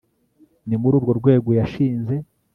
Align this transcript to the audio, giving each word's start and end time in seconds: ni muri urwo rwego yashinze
ni 0.67 0.75
muri 0.81 0.93
urwo 0.99 1.11
rwego 1.19 1.49
yashinze 1.59 2.15